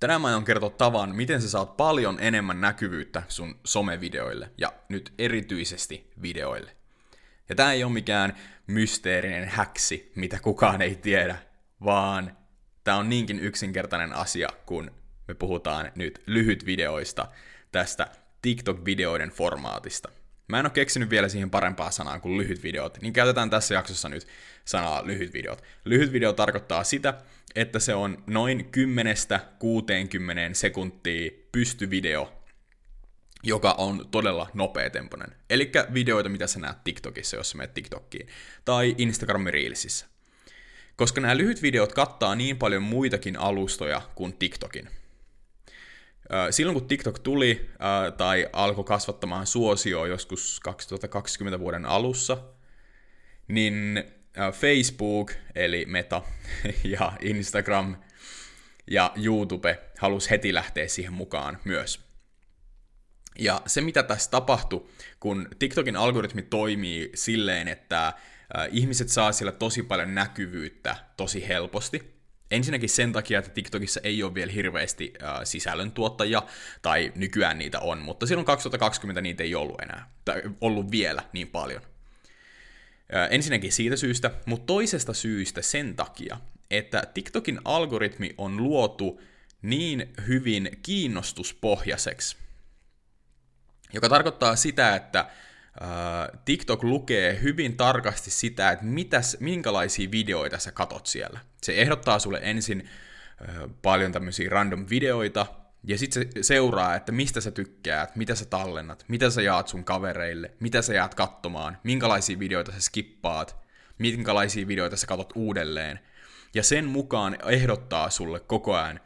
Tänään 0.00 0.20
mä 0.20 0.28
aion 0.28 0.44
kertoa 0.44 0.70
tavan, 0.70 1.16
miten 1.16 1.42
sä 1.42 1.50
saat 1.50 1.76
paljon 1.76 2.18
enemmän 2.20 2.60
näkyvyyttä 2.60 3.22
sun 3.28 3.60
somevideoille, 3.64 4.50
ja 4.58 4.72
nyt 4.88 5.12
erityisesti 5.18 6.10
videoille. 6.22 6.76
Ja 7.48 7.54
tää 7.54 7.72
ei 7.72 7.84
ole 7.84 7.92
mikään 7.92 8.36
mysteerinen 8.66 9.48
häksi, 9.48 10.12
mitä 10.14 10.38
kukaan 10.42 10.82
ei 10.82 10.94
tiedä, 10.94 11.36
vaan 11.84 12.36
tää 12.84 12.96
on 12.96 13.08
niinkin 13.08 13.38
yksinkertainen 13.40 14.12
asia, 14.12 14.48
kun 14.66 14.90
me 15.28 15.34
puhutaan 15.34 15.92
nyt 15.94 16.22
lyhytvideoista, 16.26 17.28
tästä 17.72 18.06
TikTok-videoiden 18.42 19.30
formaatista. 19.30 20.08
Mä 20.50 20.58
en 20.58 20.66
ole 20.66 20.70
keksinyt 20.70 21.10
vielä 21.10 21.28
siihen 21.28 21.50
parempaa 21.50 21.90
sanaa 21.90 22.20
kuin 22.20 22.38
lyhyt 22.38 22.62
videot, 22.62 22.98
niin 23.02 23.12
käytetään 23.12 23.50
tässä 23.50 23.74
jaksossa 23.74 24.08
nyt 24.08 24.26
sanaa 24.64 25.06
lyhyt 25.06 25.32
videot. 25.32 25.62
Lyhyt 25.84 26.12
video 26.12 26.32
tarkoittaa 26.32 26.84
sitä, 26.84 27.14
että 27.54 27.78
se 27.78 27.94
on 27.94 28.24
noin 28.26 28.70
10-60 30.50 30.54
sekuntia 30.54 31.30
pystyvideo, 31.52 32.32
joka 33.42 33.72
on 33.72 34.08
todella 34.10 34.50
nopeatempoinen. 34.54 35.34
Eli 35.50 35.72
videoita, 35.94 36.28
mitä 36.28 36.46
sä 36.46 36.60
näet 36.60 36.84
TikTokissa, 36.84 37.36
jos 37.36 37.50
sä 37.50 37.56
menet 37.56 37.74
TikTokiin, 37.74 38.28
tai 38.64 38.94
Instagram 38.98 39.46
Reelsissä. 39.46 40.06
Koska 40.96 41.20
nämä 41.20 41.36
lyhyt 41.36 41.62
videot 41.62 41.92
kattaa 41.92 42.34
niin 42.34 42.56
paljon 42.56 42.82
muitakin 42.82 43.36
alustoja 43.36 44.02
kuin 44.14 44.32
TikTokin. 44.32 44.88
Silloin 46.50 46.78
kun 46.78 46.88
TikTok 46.88 47.18
tuli 47.18 47.70
tai 48.16 48.48
alkoi 48.52 48.84
kasvattamaan 48.84 49.46
suosioa 49.46 50.06
joskus 50.06 50.60
2020 50.60 51.60
vuoden 51.60 51.86
alussa, 51.86 52.38
niin 53.48 54.04
Facebook, 54.52 55.32
eli 55.54 55.84
Meta, 55.86 56.22
ja 56.98 57.12
Instagram 57.20 57.96
ja 58.90 59.12
YouTube 59.16 59.78
halusi 59.98 60.30
heti 60.30 60.54
lähteä 60.54 60.88
siihen 60.88 61.12
mukaan 61.12 61.58
myös. 61.64 62.00
Ja 63.38 63.62
se, 63.66 63.80
mitä 63.80 64.02
tässä 64.02 64.30
tapahtui, 64.30 64.86
kun 65.20 65.48
TikTokin 65.58 65.96
algoritmi 65.96 66.42
toimii 66.42 67.10
silleen, 67.14 67.68
että 67.68 68.12
ihmiset 68.70 69.08
saa 69.08 69.32
siellä 69.32 69.52
tosi 69.52 69.82
paljon 69.82 70.14
näkyvyyttä 70.14 70.96
tosi 71.16 71.48
helposti, 71.48 72.19
Ensinnäkin 72.50 72.88
sen 72.88 73.12
takia, 73.12 73.38
että 73.38 73.50
TikTokissa 73.50 74.00
ei 74.02 74.22
ole 74.22 74.34
vielä 74.34 74.52
hirveästi 74.52 75.12
äh, 75.22 75.40
sisällöntuottajia, 75.44 76.42
tai 76.82 77.12
nykyään 77.14 77.58
niitä 77.58 77.80
on, 77.80 77.98
mutta 77.98 78.26
silloin 78.26 78.46
2020 78.46 79.20
niitä 79.20 79.42
ei 79.42 79.54
ollut 79.54 79.80
enää, 79.80 80.10
tai 80.24 80.42
ollut 80.60 80.90
vielä 80.90 81.22
niin 81.32 81.48
paljon. 81.48 81.82
Äh, 83.14 83.28
ensinnäkin 83.30 83.72
siitä 83.72 83.96
syystä, 83.96 84.30
mutta 84.46 84.66
toisesta 84.66 85.14
syystä 85.14 85.62
sen 85.62 85.96
takia, 85.96 86.40
että 86.70 87.02
TikTokin 87.14 87.60
algoritmi 87.64 88.34
on 88.38 88.56
luotu 88.56 89.20
niin 89.62 90.12
hyvin 90.26 90.70
kiinnostuspohjaiseksi, 90.82 92.36
joka 93.92 94.08
tarkoittaa 94.08 94.56
sitä, 94.56 94.96
että 94.96 95.26
TikTok 96.44 96.84
lukee 96.84 97.38
hyvin 97.42 97.76
tarkasti 97.76 98.30
sitä, 98.30 98.70
että 98.70 98.84
mitäs, 98.84 99.36
minkälaisia 99.40 100.10
videoita 100.10 100.58
sä 100.58 100.72
katot 100.72 101.06
siellä. 101.06 101.40
Se 101.62 101.72
ehdottaa 101.72 102.18
sulle 102.18 102.40
ensin 102.42 102.88
paljon 103.82 104.12
tämmöisiä 104.12 104.50
random 104.50 104.86
videoita, 104.90 105.46
ja 105.84 105.98
sitten 105.98 106.32
se 106.34 106.42
seuraa, 106.42 106.94
että 106.94 107.12
mistä 107.12 107.40
sä 107.40 107.50
tykkäät, 107.50 108.16
mitä 108.16 108.34
sä 108.34 108.44
tallennat, 108.44 109.04
mitä 109.08 109.30
sä 109.30 109.42
jaat 109.42 109.68
sun 109.68 109.84
kavereille, 109.84 110.50
mitä 110.60 110.82
sä 110.82 110.94
jaat 110.94 111.14
katsomaan, 111.14 111.78
minkälaisia 111.84 112.38
videoita 112.38 112.72
sä 112.72 112.80
skippaat, 112.80 113.56
minkälaisia 113.98 114.66
videoita 114.66 114.96
sä 114.96 115.06
katot 115.06 115.32
uudelleen. 115.34 116.00
Ja 116.54 116.62
sen 116.62 116.84
mukaan 116.84 117.36
ehdottaa 117.46 118.10
sulle 118.10 118.40
koko 118.40 118.74
ajan 118.74 119.00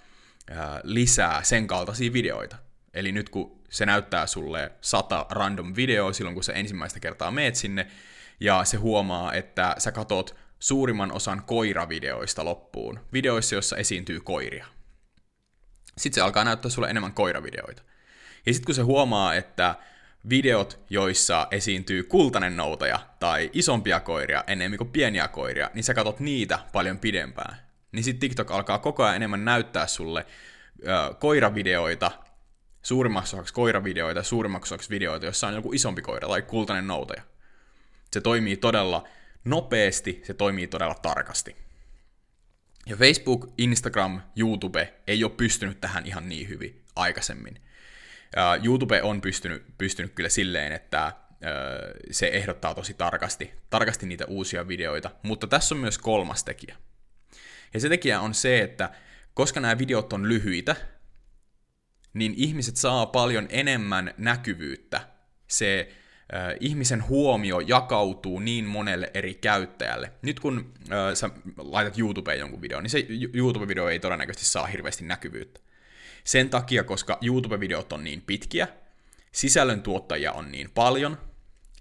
lisää 0.83 1.43
sen 1.43 1.67
kaltaisia 1.67 2.13
videoita. 2.13 2.57
Eli 2.95 3.13
nyt 3.13 3.29
kun 3.29 3.63
se 3.71 3.87
näyttää 3.87 4.27
sulle 4.27 4.73
sata 4.81 5.27
random 5.31 5.73
videoa 5.77 6.13
silloin, 6.13 6.35
kun 6.35 6.45
sä 6.45 6.53
ensimmäistä 6.53 7.01
kertaa 7.01 7.31
meet 7.31 7.55
sinne, 7.55 7.87
ja 8.41 8.65
se 8.65 8.77
huomaa, 8.77 9.33
että 9.33 9.75
sä 9.79 9.93
katot 9.93 10.37
suurimman 10.59 11.13
osan 11.13 11.43
koiravideoista 11.47 12.45
loppuun, 12.45 13.01
videoissa, 13.13 13.55
joissa 13.55 13.77
esiintyy 13.77 14.21
koiria. 14.21 14.67
Sitten 15.99 16.15
se 16.15 16.21
alkaa 16.21 16.45
näyttää 16.45 16.71
sulle 16.71 16.91
enemmän 16.91 17.13
koiravideoita. 17.13 17.83
Ja 18.47 18.53
sitten 18.53 18.67
kun 18.67 18.75
se 18.75 18.83
huomaa, 18.83 19.35
että 19.35 19.75
videot, 20.29 20.81
joissa 20.91 21.49
esiintyy 21.51 22.03
kultainen 22.03 22.57
noutaja 22.57 22.99
tai 23.21 23.51
isompia 23.53 24.01
koiria 24.01 24.45
enemmän 24.47 24.79
kuin 24.79 24.91
pieniä 24.91 25.29
koiria, 25.29 25.71
niin 25.75 25.85
sä 25.85 25.95
katot 25.95 26.21
niitä 26.21 26.59
paljon 26.73 26.99
pidempään. 26.99 27.57
Niin 27.93 28.05
sitten 28.05 28.21
TikTok 28.21 28.51
alkaa 28.51 28.79
koko 28.79 29.03
ajan 29.03 29.17
enemmän 29.17 29.45
näyttää 29.45 29.87
sulle 29.87 30.27
ö, 30.87 31.15
koiravideoita 31.15 32.11
suurimmaksi 32.85 33.37
osaksi 33.37 33.55
koiravideoita 33.55 34.21
ja 34.21 34.25
suurimmaksi 34.25 34.75
osaksi 34.75 34.91
videoita, 34.91 35.27
jossa 35.27 35.47
on 35.47 35.55
joku 35.55 35.73
isompi 35.73 36.03
koira 36.03 36.29
tai 36.29 36.43
kultainen 36.43 36.87
noutaja. 36.87 37.23
Se 38.13 38.21
toimii 38.21 38.57
todella 38.57 39.09
nopeasti, 39.45 40.21
se 40.25 40.35
toimii 40.35 40.67
todella 40.67 40.95
tarkasti. 40.95 41.57
Ja 42.87 42.97
Facebook, 42.97 43.53
Instagram, 43.59 44.21
YouTube 44.37 44.95
ei 45.07 45.25
ole 45.25 45.33
pystynyt 45.33 45.81
tähän 45.81 46.07
ihan 46.07 46.29
niin 46.29 46.49
hyvin 46.49 46.85
aikaisemmin. 46.97 47.61
YouTube 48.63 49.03
on 49.03 49.21
pystynyt, 49.21 49.65
pystynyt 49.79 50.13
kyllä 50.15 50.29
silleen, 50.29 50.73
että 50.73 51.13
se 52.11 52.27
ehdottaa 52.27 52.75
tosi 52.75 52.95
tarkasti, 52.95 53.55
tarkasti 53.71 54.07
niitä 54.07 54.25
uusia 54.27 54.69
videoita, 54.69 55.11
mutta 55.23 55.47
tässä 55.47 55.75
on 55.75 55.81
myös 55.81 55.99
kolmas 55.99 56.45
tekijä. 56.45 56.77
Ja 57.75 57.81
se 57.81 57.89
tekijä 57.89 58.21
on 58.21 58.35
se, 58.35 58.63
että 58.63 58.91
koska 59.35 59.61
nämä 59.61 59.79
videot 59.79 60.13
on 60.13 60.29
lyhyitä, 60.29 60.77
niin 62.15 62.35
ihmiset 62.37 62.77
saa 62.77 63.07
paljon 63.07 63.47
enemmän 63.51 64.15
näkyvyyttä. 64.19 65.09
Se 65.47 65.95
ihmisen 66.61 67.09
huomio 67.09 67.61
jakautuu 67.61 68.39
niin 68.39 68.65
monelle 68.65 69.11
eri 69.15 69.35
käyttäjälle. 69.35 70.13
Nyt 70.23 70.41
kun 70.41 70.75
äh, 70.93 71.15
sä 71.15 71.31
laitat 71.57 71.99
YouTubeen 71.99 72.39
jonkun 72.39 72.63
videon, 72.63 72.83
niin 72.83 72.91
se 72.91 73.07
YouTube-video 73.35 73.89
ei 73.91 74.01
todennäköisesti 74.01 74.47
saa 74.47 74.67
hirveästi 74.67 75.05
näkyvyyttä. 75.05 75.61
Sen 76.25 76.51
takia, 76.51 76.85
koska 76.85 77.19
YouTube-videot 77.23 77.93
on 77.93 78.05
niin 78.05 78.21
pitkiä, 78.21 78.69
sisällöntuottajia 79.33 80.33
on 80.33 80.53
niin 80.53 80.71
paljon, 80.71 81.19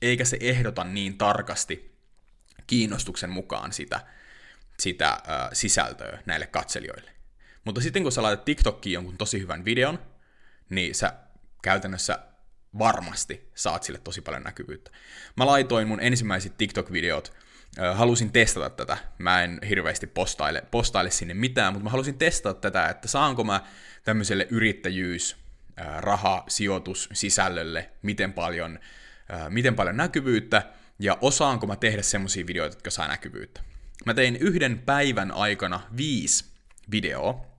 eikä 0.02 0.26
se 0.26 0.38
ehdota 0.40 0.84
niin 0.84 1.18
tarkasti 1.18 1.96
kiinnostuksen 2.68 3.30
mukaan 3.30 3.74
sitä, 3.74 4.00
sitä 4.80 5.10
äh, 5.10 5.20
sisältöä 5.54 6.20
näille 6.26 6.48
katselijoille. 6.48 7.12
Mutta 7.66 7.82
sitten 7.82 8.04
kun 8.04 8.12
sä 8.12 8.24
laitat 8.24 8.46
TikTokkiin 8.46 8.94
jonkun 8.94 9.18
tosi 9.18 9.40
hyvän 9.40 9.66
videon, 9.66 10.00
niin 10.76 10.96
sä 10.96 11.14
käytännössä 11.62 12.20
varmasti 12.80 13.50
saat 13.56 13.84
sille 13.84 14.00
tosi 14.00 14.22
paljon 14.22 14.44
näkyvyyttä. 14.44 14.92
Mä 15.38 15.46
laitoin 15.46 15.88
mun 15.88 16.02
ensimmäiset 16.02 16.58
TikTok-videot, 16.58 17.34
halusin 17.94 18.32
testata 18.32 18.70
tätä. 18.70 18.98
Mä 19.18 19.44
en 19.44 19.60
hirveästi 19.70 20.08
postaile, 20.08 20.64
postaile 20.72 21.12
sinne 21.12 21.34
mitään, 21.34 21.74
mutta 21.74 21.84
mä 21.84 21.90
halusin 21.90 22.18
testata 22.18 22.60
tätä, 22.60 22.90
että 22.90 23.08
saanko 23.08 23.44
mä 23.44 23.62
tämmöiselle 24.04 24.48
yrittäjyys, 24.50 25.38
raha, 25.98 26.44
sijoitus, 26.48 27.10
sisällölle, 27.14 27.90
miten 28.02 28.34
paljon, 28.34 28.80
miten 29.50 29.76
paljon 29.76 29.98
näkyvyyttä, 29.98 30.64
ja 31.00 31.18
osaanko 31.22 31.68
mä 31.68 31.76
tehdä 31.76 32.02
semmoisia 32.02 32.48
videoita, 32.48 32.76
jotka 32.76 32.92
saa 32.92 33.08
näkyvyyttä. 33.08 33.62
Mä 34.06 34.14
tein 34.14 34.36
yhden 34.36 34.80
päivän 34.80 35.32
aikana 35.32 35.82
viisi 35.98 36.46
videoa, 36.92 37.53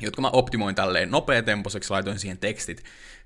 jotka 0.00 0.22
mä 0.22 0.30
optimoin 0.30 0.74
tälleen 0.74 1.10
nopeatempoiseksi, 1.10 1.90
laitoin 1.90 2.18
siihen 2.18 2.38
tekstit, 2.38 2.84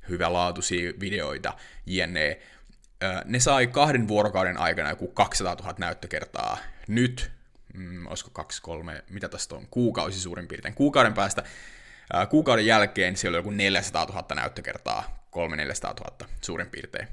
hyvälaatuisia 0.09 0.93
videoita, 1.01 1.55
jne. 1.87 2.41
Ne 3.25 3.41
sai 3.41 3.67
kahden 3.67 4.09
vuorokauden 4.09 4.59
aikana 4.59 4.91
joku 4.91 5.09
200 5.09 5.55
000 5.55 5.75
näyttökertaa. 5.79 6.59
Nyt, 6.89 7.31
mm, 7.75 8.07
olisiko 8.07 8.31
kaksi, 8.33 8.63
kolme, 8.63 9.05
mitä 9.11 9.29
tästä 9.29 9.55
on, 9.55 9.67
kuukausi 9.71 10.21
suurin 10.21 10.49
piirtein. 10.49 10.75
Kuukauden 10.75 11.15
päästä, 11.15 11.43
ää, 12.13 12.27
kuukauden 12.27 12.67
jälkeen 12.67 13.17
siellä 13.17 13.37
oli 13.37 13.39
joku 13.39 13.51
400 13.51 14.05
000 14.05 14.25
näyttökertaa, 14.35 15.27
300 15.31 15.95
000 16.01 16.29
suurin 16.41 16.71
piirtein 16.71 17.09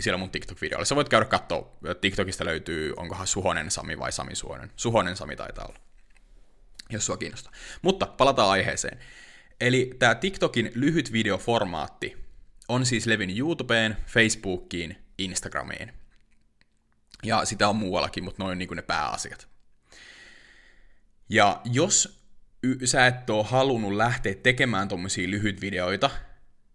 siellä 0.00 0.18
mun 0.18 0.30
TikTok-videoilla. 0.30 0.84
Sä 0.84 0.96
voit 0.96 1.08
käydä 1.08 1.24
katsoa, 1.26 1.76
TikTokista 2.00 2.44
löytyy, 2.44 2.92
onkohan 2.96 3.26
Suhonen 3.26 3.70
Sami 3.70 3.98
vai 3.98 4.12
Sami 4.12 4.34
Suhonen. 4.34 4.72
Suhonen 4.76 5.16
Sami 5.16 5.36
taitaa 5.36 5.64
olla 5.64 5.78
jos 6.90 7.06
sua 7.06 7.16
kiinnostaa. 7.16 7.52
Mutta 7.82 8.06
palataan 8.06 8.50
aiheeseen. 8.50 8.98
Eli 9.60 9.90
tämä 9.98 10.14
TikTokin 10.14 10.72
lyhyt 10.74 11.12
videoformaatti 11.12 12.16
on 12.68 12.86
siis 12.86 13.06
levinnyt 13.06 13.38
YouTubeen, 13.38 13.96
Facebookiin, 14.06 14.96
Instagramiin. 15.18 15.92
Ja 17.22 17.44
sitä 17.44 17.68
on 17.68 17.76
muuallakin, 17.76 18.24
mutta 18.24 18.42
noin 18.42 18.58
niin 18.58 18.68
kuin 18.68 18.76
ne 18.76 18.82
pääasiat. 18.82 19.48
Ja 21.28 21.60
jos 21.64 22.24
y- 22.62 22.86
sä 22.86 23.06
et 23.06 23.30
ole 23.30 23.44
halunnut 23.44 23.92
lähteä 23.92 24.34
tekemään 24.34 24.88
tuommoisia 24.88 25.28
videoita 25.60 26.10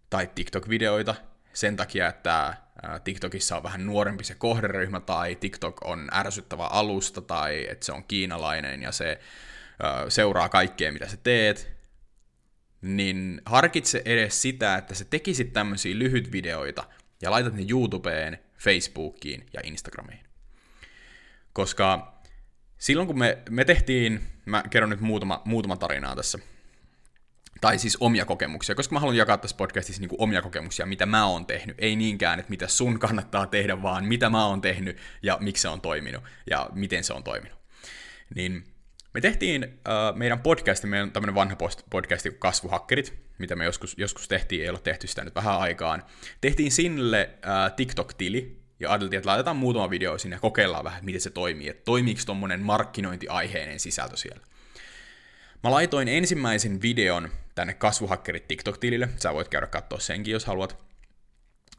tai 0.10 0.30
TikTok-videoita 0.36 1.16
sen 1.54 1.76
takia, 1.76 2.08
että 2.08 2.58
TikTokissa 3.04 3.58
on 3.58 3.64
vähän 3.64 3.86
nuorempi 3.86 4.24
se 4.24 4.36
kohderyhmä 4.36 5.00
tai 5.00 5.36
TikTok 5.36 5.86
on 5.86 6.10
ärsyttävä 6.14 6.66
alusta 6.66 7.22
tai 7.22 7.68
että 7.70 7.86
se 7.86 7.92
on 7.92 8.04
kiinalainen 8.04 8.82
ja 8.82 8.92
se 8.92 9.20
seuraa 10.10 10.50
kaikkea, 10.50 10.92
mitä 10.92 11.08
sä 11.08 11.18
teet, 11.18 11.72
niin 12.82 13.42
harkitse 13.46 14.02
edes 14.06 14.42
sitä, 14.42 14.76
että 14.76 14.96
sä 14.96 15.06
tekisit 15.06 15.54
tämmöisiä 15.54 16.00
lyhytvideoita 16.00 16.84
ja 17.22 17.32
laitat 17.32 17.54
ne 17.54 17.66
YouTubeen, 17.70 18.40
Facebookiin 18.58 19.46
ja 19.54 19.62
Instagramiin. 19.64 20.26
Koska 21.54 22.20
silloin 22.78 23.08
kun 23.08 23.20
me, 23.20 23.38
me 23.50 23.66
tehtiin, 23.66 24.22
mä 24.46 24.64
kerron 24.70 24.90
nyt 24.90 25.02
muutama, 25.02 25.42
muutama 25.46 25.78
tarinaa 25.78 26.16
tässä, 26.16 26.40
tai 27.62 27.80
siis 27.80 27.98
omia 28.00 28.26
kokemuksia, 28.26 28.76
koska 28.76 28.94
mä 28.94 29.00
haluan 29.00 29.18
jakaa 29.18 29.38
tässä 29.38 29.58
podcastissa 29.58 30.02
niin 30.02 30.10
omia 30.18 30.42
kokemuksia, 30.42 30.86
mitä 30.86 31.06
mä 31.06 31.26
oon 31.26 31.46
tehnyt, 31.46 31.76
ei 31.80 31.96
niinkään, 31.96 32.40
että 32.40 32.50
mitä 32.50 32.68
sun 32.68 33.00
kannattaa 33.00 33.48
tehdä, 33.48 33.82
vaan 33.82 34.06
mitä 34.06 34.30
mä 34.30 34.46
oon 34.46 34.62
tehnyt 34.62 34.98
ja 35.24 35.38
miksi 35.42 35.62
se 35.62 35.68
on 35.68 35.82
toiminut 35.82 36.24
ja 36.50 36.70
miten 36.74 37.04
se 37.04 37.14
on 37.14 37.24
toiminut. 37.24 37.60
Niin 38.36 38.64
me 39.20 39.22
tehtiin 39.22 39.64
uh, 39.64 40.18
meidän 40.18 40.40
podcasti, 40.40 40.88
meidän 40.88 41.12
tämmöinen 41.12 41.36
vanha 41.36 41.56
podcasti 41.90 42.30
kuin 42.30 42.40
Kasvuhakkerit, 42.40 43.14
mitä 43.38 43.56
me 43.56 43.66
joskus, 43.66 43.96
joskus 43.98 44.28
tehtiin, 44.28 44.64
ei 44.64 44.70
ole 44.70 44.80
tehty 44.80 45.08
sitä 45.08 45.24
nyt 45.24 45.36
vähän 45.36 45.60
aikaan. 45.60 46.04
Tehtiin 46.42 46.72
sinne 46.72 47.30
uh, 47.34 47.76
TikTok-tili, 47.76 48.60
ja 48.80 48.92
ajateltiin, 48.92 49.18
että 49.18 49.30
laitetaan 49.30 49.58
muutama 49.58 49.90
video 49.90 50.18
sinne 50.18 50.36
ja 50.36 50.40
kokeillaan 50.40 50.84
vähän, 50.84 51.06
miten 51.06 51.22
se 51.22 51.30
toimii, 51.30 51.70
että 51.70 51.84
toimiiko 51.86 52.22
tuommoinen 52.26 52.62
markkinointiaiheinen 52.62 53.80
sisältö 53.80 54.18
siellä. 54.18 54.42
Mä 55.64 55.72
laitoin 55.72 56.08
ensimmäisen 56.08 56.82
videon 56.82 57.30
tänne 57.56 57.74
Kasvuhakkerit 57.74 58.48
TikTok-tilille, 58.48 59.10
sä 59.18 59.34
voit 59.34 59.48
käydä 59.48 59.68
katsoa 59.68 60.00
senkin, 60.00 60.32
jos 60.32 60.46
haluat. 60.46 60.78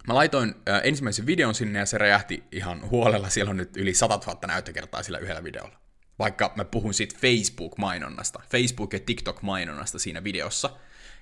Mä 0.08 0.14
laitoin 0.14 0.54
äh, 0.68 0.80
ensimmäisen 0.84 1.26
videon 1.26 1.54
sinne 1.54 1.78
ja 1.78 1.86
se 1.86 1.98
räjähti 1.98 2.44
ihan 2.52 2.90
huolella, 2.90 3.28
siellä 3.28 3.50
on 3.50 3.56
nyt 3.56 3.76
yli 3.76 3.94
100 3.94 4.20
000 4.26 4.40
näyttökertaa 4.46 5.02
sillä 5.02 5.18
yhdellä 5.18 5.44
videolla 5.44 5.89
vaikka 6.20 6.52
mä 6.56 6.64
puhun 6.64 6.94
siitä 6.94 7.18
Facebook-mainonnasta, 7.20 8.42
Facebook- 8.42 8.92
ja 8.92 9.00
TikTok-mainonnasta 9.00 9.98
siinä 9.98 10.24
videossa, 10.24 10.70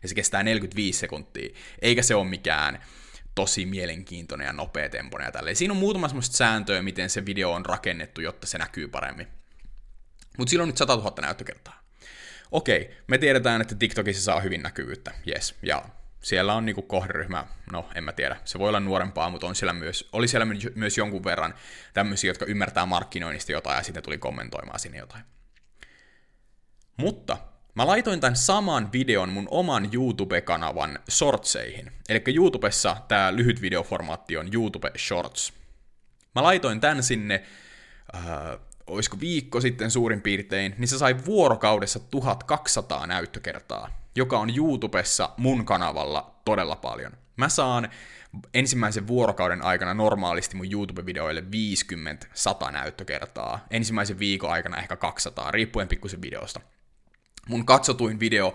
ja 0.02 0.08
se 0.08 0.14
kestää 0.14 0.42
45 0.42 0.98
sekuntia, 0.98 1.54
eikä 1.82 2.02
se 2.02 2.14
ole 2.14 2.28
mikään 2.28 2.84
tosi 3.34 3.66
mielenkiintoinen 3.66 4.46
ja 4.46 4.52
nopea 4.52 4.88
tempoinen 4.88 5.26
ja 5.26 5.32
tälleen. 5.32 5.56
Siinä 5.56 5.72
on 5.72 5.78
muutama 5.78 6.08
semmoista 6.08 6.36
sääntöä, 6.36 6.82
miten 6.82 7.10
se 7.10 7.26
video 7.26 7.52
on 7.52 7.66
rakennettu, 7.66 8.20
jotta 8.20 8.46
se 8.46 8.58
näkyy 8.58 8.88
paremmin. 8.88 9.26
Mutta 10.38 10.50
sillä 10.50 10.62
on 10.62 10.68
nyt 10.68 10.76
100 10.76 10.96
000 10.96 11.14
näyttökertaa. 11.20 11.82
Okei, 12.52 12.96
me 13.06 13.18
tiedetään, 13.18 13.60
että 13.60 13.74
TikTokissa 13.74 14.22
saa 14.22 14.40
hyvin 14.40 14.62
näkyvyyttä, 14.62 15.14
yes, 15.28 15.54
ja 15.62 15.84
siellä 16.20 16.54
on 16.54 16.66
niinku 16.66 16.82
kohderyhmä, 16.82 17.46
no 17.72 17.88
en 17.94 18.04
mä 18.04 18.12
tiedä, 18.12 18.36
se 18.44 18.58
voi 18.58 18.68
olla 18.68 18.80
nuorempaa, 18.80 19.30
mutta 19.30 19.46
on 19.46 19.54
siellä 19.54 19.72
myös, 19.72 20.08
oli 20.12 20.28
siellä 20.28 20.46
myös 20.74 20.98
jonkun 20.98 21.24
verran 21.24 21.54
tämmöisiä, 21.94 22.30
jotka 22.30 22.44
ymmärtää 22.44 22.86
markkinoinnista 22.86 23.52
jotain 23.52 23.76
ja 23.76 23.82
sitten 23.82 24.02
tuli 24.02 24.18
kommentoimaan 24.18 24.78
sinne 24.78 24.98
jotain. 24.98 25.24
Mutta 26.96 27.36
mä 27.74 27.86
laitoin 27.86 28.20
tämän 28.20 28.36
saman 28.36 28.92
videon 28.92 29.28
mun 29.28 29.48
oman 29.50 29.90
YouTube-kanavan 29.92 30.98
shortseihin. 31.10 31.92
Eli 32.08 32.22
YouTubessa 32.34 32.96
tämä 33.08 33.36
lyhyt 33.36 33.62
videoformaatti 33.62 34.36
on 34.36 34.48
YouTube 34.54 34.92
Shorts. 34.98 35.52
Mä 36.34 36.42
laitoin 36.42 36.80
tän 36.80 37.02
sinne, 37.02 37.42
äh, 38.14 38.22
olisiko 38.88 39.20
viikko 39.20 39.60
sitten 39.60 39.90
suurin 39.90 40.20
piirtein, 40.20 40.74
niin 40.78 40.88
se 40.88 40.98
sai 40.98 41.16
vuorokaudessa 41.26 41.98
1200 41.98 43.06
näyttökertaa 43.06 43.90
joka 44.18 44.38
on 44.38 44.56
YouTubessa 44.56 45.30
mun 45.36 45.64
kanavalla 45.64 46.34
todella 46.44 46.76
paljon. 46.76 47.12
Mä 47.36 47.48
saan 47.48 47.88
ensimmäisen 48.54 49.06
vuorokauden 49.06 49.64
aikana 49.64 49.94
normaalisti 49.94 50.56
mun 50.56 50.66
YouTube-videoille 50.72 51.44
50-100 52.68 52.72
näyttökertaa. 52.72 53.66
Ensimmäisen 53.70 54.18
viikon 54.18 54.50
aikana 54.50 54.76
ehkä 54.76 54.96
200, 54.96 55.50
riippuen 55.50 55.88
pikkusen 55.88 56.22
videosta. 56.22 56.60
Mun 57.48 57.66
katsotuin 57.66 58.20
video 58.20 58.54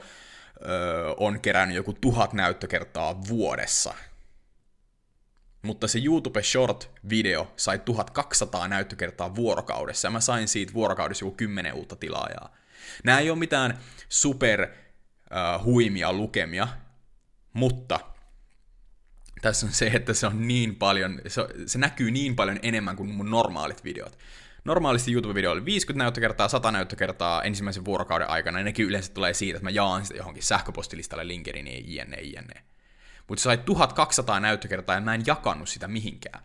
öö, 0.65 1.13
on 1.17 1.39
kerännyt 1.39 1.75
joku 1.75 1.93
tuhat 1.93 2.33
näyttökertaa 2.33 3.27
vuodessa. 3.27 3.93
Mutta 5.63 5.87
se 5.87 5.99
YouTube 6.05 6.41
Short-video 6.41 7.47
sai 7.55 7.79
1200 7.79 8.67
näyttökertaa 8.67 9.35
vuorokaudessa, 9.35 10.07
ja 10.07 10.11
mä 10.11 10.19
sain 10.19 10.47
siitä 10.47 10.73
vuorokaudessa 10.73 11.25
joku 11.25 11.35
10 11.35 11.73
uutta 11.73 11.95
tilaajaa. 11.95 12.55
Nämä 13.03 13.19
ei 13.19 13.29
ole 13.29 13.39
mitään 13.39 13.77
super 14.09 14.61
uh, 14.63 15.63
huimia 15.63 16.13
lukemia, 16.13 16.67
mutta 17.53 17.99
tässä 19.41 19.65
on 19.65 19.71
se, 19.71 19.87
että 19.87 20.13
se 20.13 20.27
on 20.27 20.47
niin 20.47 20.75
paljon, 20.75 21.21
se, 21.27 21.41
se 21.65 21.79
näkyy 21.79 22.11
niin 22.11 22.35
paljon 22.35 22.59
enemmän 22.61 22.95
kuin 22.95 23.09
mun 23.09 23.31
normaalit 23.31 23.83
videot. 23.83 24.17
Normaalisti 24.65 25.15
YouTube-video 25.15 25.49
oli 25.49 25.65
50 25.65 26.03
näyttökertaa, 26.03 26.47
100 26.47 26.71
näyttökertaa 26.71 27.43
ensimmäisen 27.43 27.85
vuorokauden 27.85 28.29
aikana, 28.29 28.59
ja 28.59 28.63
nekin 28.63 28.85
yleensä 28.85 29.13
tulee 29.13 29.33
siitä, 29.33 29.57
että 29.57 29.65
mä 29.65 29.69
jaan 29.69 30.05
sitä 30.05 30.17
johonkin 30.17 30.43
sähköpostilistalle 30.43 31.27
linkeriin, 31.27 31.95
jne, 31.95 32.17
jne. 32.21 32.72
Mutta 33.27 33.39
se 33.39 33.43
sai 33.43 33.57
1200 33.57 34.39
näyttökertaa, 34.39 34.95
ja 34.95 35.01
mä 35.01 35.15
en 35.15 35.23
jakanut 35.25 35.69
sitä 35.69 35.87
mihinkään. 35.87 36.43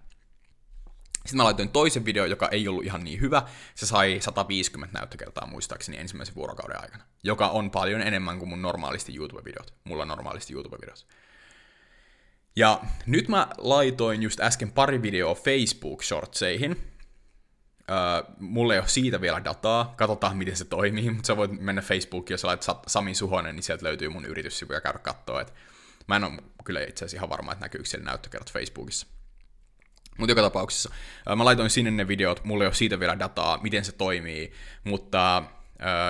Sitten 1.29 1.37
mä 1.37 1.45
laitoin 1.45 1.69
toisen 1.69 2.05
video, 2.05 2.25
joka 2.25 2.49
ei 2.49 2.69
ollut 2.69 2.85
ihan 2.85 3.05
niin 3.05 3.21
hyvä. 3.21 3.43
Se 3.75 3.87
sai 3.87 4.19
150 4.21 4.99
näyttökertaa 4.99 5.47
muistaakseni 5.47 5.99
ensimmäisen 5.99 6.35
vuorokauden 6.35 6.81
aikana, 6.81 7.05
joka 7.23 7.49
on 7.49 7.71
paljon 7.71 8.01
enemmän 8.01 8.39
kuin 8.39 8.49
mun 8.49 8.63
normaalisti 8.63 9.17
YouTube-videot. 9.17 9.75
Mulla 9.85 10.03
on 10.03 10.09
normaalisti 10.09 10.55
YouTube-videot. 10.55 11.07
Ja 12.57 12.81
nyt 13.07 13.29
mä 13.29 13.49
laitoin 13.59 14.23
just 14.23 14.41
äsken 14.41 14.73
pari 14.73 15.03
videoa 15.03 15.35
Facebook-shortseihin. 15.35 16.77
Öö, 17.91 17.97
mulla 18.41 18.75
ei 18.75 18.81
ole 18.81 18.89
siitä 18.89 19.21
vielä 19.21 19.45
dataa, 19.45 19.95
katsotaan 19.97 20.37
miten 20.37 20.57
se 20.57 20.65
toimii, 20.65 21.11
mutta 21.11 21.27
sä 21.27 21.37
voit 21.37 21.61
mennä 21.61 21.83
Facebookiin, 21.83 22.35
jos 22.35 22.41
sä 22.41 22.47
laitat 22.47 22.83
Sami 22.87 23.15
Suhonen, 23.15 23.57
niin 23.57 23.63
sieltä 23.63 23.85
löytyy 23.85 24.09
mun 24.09 24.25
yrityssivu 24.25 24.73
ja 24.73 24.81
käydä 24.81 24.99
katsoa. 24.99 25.45
Mä 26.07 26.17
en 26.17 26.25
ole 26.25 26.33
kyllä 26.69 26.82
itse 26.82 27.05
asiassa 27.05 27.17
ihan 27.17 27.29
varma, 27.29 27.53
että 27.53 27.65
näkyykö 27.65 27.88
siellä 27.88 28.05
näyttökerrat 28.05 28.53
Facebookissa. 28.53 29.06
Mutta 30.19 30.31
joka 30.31 30.43
tapauksessa 30.43 30.91
mä 31.37 31.44
laitoin 31.44 31.70
sinne 31.70 31.91
ne 31.91 32.09
videot, 32.09 32.44
mulla 32.44 32.65
ei 32.65 32.67
ole 32.67 32.75
siitä 32.75 33.00
vielä 33.00 33.19
dataa, 33.19 33.59
miten 33.62 33.85
se 33.85 33.93
toimii, 33.93 34.53
mutta 34.85 35.43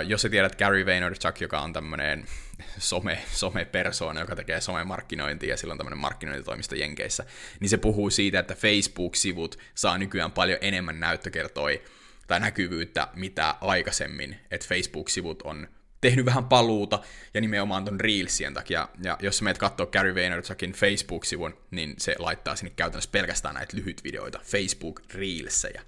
jos 0.06 0.22
sä 0.22 0.28
tiedät 0.28 0.58
Gary 0.58 0.87
Vaynerchuk, 0.87 1.40
joka 1.40 1.60
on 1.60 1.72
tämmöinen 1.72 2.26
some, 2.78 3.19
some-persoona, 3.32 4.20
joka 4.20 4.37
tekee 4.37 4.60
somemarkkinointia 4.60 5.50
ja 5.50 5.56
sillä 5.56 5.72
on 5.72 5.78
tämmöinen 5.78 5.99
markkinointitoimisto 5.99 6.75
Jenkeissä, 6.75 7.25
niin 7.60 7.69
se 7.69 7.76
puhuu 7.76 8.10
siitä, 8.10 8.38
että 8.38 8.55
Facebook-sivut 8.55 9.58
saa 9.75 9.99
nykyään 9.99 10.32
paljon 10.32 10.58
enemmän 10.60 11.00
näyttökertoi 11.00 11.82
tai 12.26 12.40
näkyvyyttä, 12.40 13.08
mitä 13.14 13.55
aikaisemmin, 13.60 14.37
että 14.50 14.66
Facebook-sivut 14.69 15.43
on 15.43 15.69
tehnyt 16.00 16.26
vähän 16.26 16.44
paluuta, 16.44 17.02
ja 17.34 17.40
nimenomaan 17.40 17.84
ton 17.84 18.00
Reelsien 18.00 18.54
takia. 18.54 18.88
Ja 19.02 19.18
jos 19.20 19.38
sä 19.38 19.44
meet 19.44 19.58
katsoa 19.58 19.86
Gary 19.86 20.14
Vaynerchukin 20.14 20.72
Facebook-sivun, 20.72 21.56
niin 21.70 21.94
se 21.98 22.14
laittaa 22.19 22.56
sinne 22.56 22.72
käytännössä 22.76 23.10
pelkästään 23.10 23.55
näitä 23.55 23.76
lyhytvideoita, 23.76 24.40
Facebook 24.43 25.02
Reelsejä. 25.14 25.82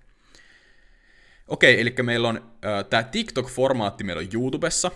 Okei, 1.49 1.81
eli 1.81 1.95
meillä 2.03 2.29
on 2.29 2.37
äh, 2.37 2.85
tämä 2.91 3.03
TikTok-formaatti 3.03 4.05
meillä 4.05 4.21
on 4.21 4.29
YouTubessa, 4.35 4.91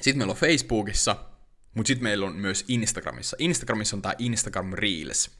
sitten 0.00 0.18
meillä 0.18 0.30
on 0.30 0.36
Facebookissa, 0.36 1.16
mutta 1.74 1.88
sitten 1.88 2.02
meillä 2.02 2.26
on 2.26 2.36
myös 2.36 2.64
Instagramissa. 2.68 3.36
Instagramissa 3.40 3.96
on 3.96 4.02
tämä 4.02 4.14
Instagram 4.18 4.72
Reels. 4.72 5.30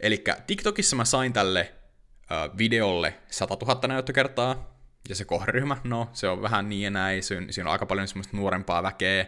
Eli 0.00 0.24
TikTokissa 0.46 0.96
mä 0.96 1.04
sain 1.04 1.32
tälle 1.32 1.72
äh, 2.32 2.58
videolle 2.58 3.14
100 3.30 3.56
000 3.66 3.88
näyttökertaa, 3.88 4.75
ja 5.08 5.14
se 5.14 5.24
kohderyhmä, 5.24 5.76
no 5.84 6.10
se 6.12 6.28
on 6.28 6.42
vähän 6.42 6.68
niin 6.68 6.82
ja 6.82 6.90
näin, 6.90 7.22
siinä 7.22 7.50
on 7.64 7.72
aika 7.72 7.86
paljon 7.86 8.08
semmoista 8.08 8.36
nuorempaa 8.36 8.82
väkeä. 8.82 9.26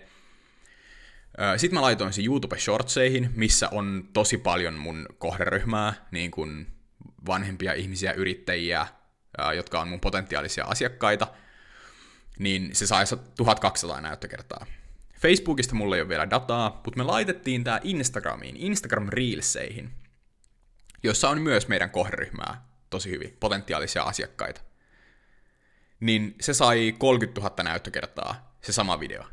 Sitten 1.56 1.74
mä 1.78 1.82
laitoin 1.82 2.12
sen 2.12 2.24
YouTube 2.24 2.58
Shortseihin, 2.58 3.30
missä 3.34 3.68
on 3.72 4.08
tosi 4.12 4.38
paljon 4.38 4.74
mun 4.74 5.06
kohderyhmää, 5.18 5.94
niin 6.10 6.30
kuin 6.30 6.66
vanhempia 7.26 7.72
ihmisiä, 7.72 8.12
yrittäjiä, 8.12 8.86
jotka 9.56 9.80
on 9.80 9.88
mun 9.88 10.00
potentiaalisia 10.00 10.64
asiakkaita, 10.64 11.26
niin 12.38 12.70
se 12.72 12.86
sai 12.86 13.04
1200 13.36 14.00
näyttökertaa. 14.00 14.66
Facebookista 15.20 15.74
mulla 15.74 15.96
ei 15.96 16.02
ole 16.02 16.08
vielä 16.08 16.30
dataa, 16.30 16.80
mutta 16.84 16.98
me 16.98 17.04
laitettiin 17.04 17.64
tää 17.64 17.80
Instagramiin, 17.82 18.56
Instagram 18.56 19.08
Reelseihin, 19.08 19.90
jossa 21.02 21.28
on 21.28 21.40
myös 21.40 21.68
meidän 21.68 21.90
kohderyhmää 21.90 22.68
tosi 22.90 23.10
hyvin, 23.10 23.36
potentiaalisia 23.40 24.02
asiakkaita 24.02 24.60
niin 26.00 26.34
se 26.40 26.54
sai 26.54 26.94
30 26.98 27.40
000 27.40 27.62
näyttökertaa, 27.62 28.56
se 28.62 28.72
sama 28.72 29.00
video. 29.00 29.24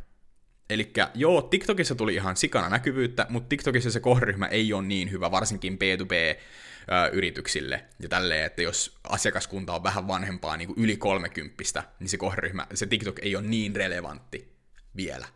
Eli 0.69 0.93
joo, 1.13 1.41
TikTokissa 1.41 1.95
tuli 1.95 2.15
ihan 2.15 2.37
sikana 2.37 2.69
näkyvyyttä, 2.69 3.25
mutta 3.29 3.49
TikTokissa 3.49 3.91
se 3.91 3.99
kohderyhmä 3.99 4.47
ei 4.47 4.73
ole 4.73 4.83
niin 4.83 5.11
hyvä, 5.11 5.31
varsinkin 5.31 5.79
B2B-yrityksille. 5.79 7.85
Ja 7.99 8.09
tälleen, 8.09 8.45
että 8.45 8.61
jos 8.61 8.99
asiakaskunta 9.09 9.73
on 9.73 9.83
vähän 9.83 10.07
vanhempaa, 10.07 10.57
niin 10.57 10.67
kuin 10.67 10.79
yli 10.79 10.97
30, 10.97 11.83
niin 11.99 12.09
se 12.09 12.17
kohderyhmä, 12.17 12.67
se 12.73 12.85
TikTok 12.85 13.19
ei 13.19 13.35
ole 13.35 13.47
niin 13.47 13.75
relevantti 13.75 14.55
vielä. 14.95 15.27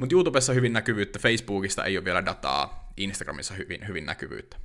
Mutta 0.00 0.14
YouTubessa 0.14 0.52
hyvin 0.52 0.72
näkyvyyttä, 0.72 1.18
Facebookista 1.18 1.84
ei 1.84 1.96
ole 1.96 2.04
vielä 2.04 2.24
dataa, 2.24 2.92
Instagramissa 2.96 3.54
hyvin, 3.54 3.88
hyvin 3.88 4.06
näkyvyyttä. 4.06 4.56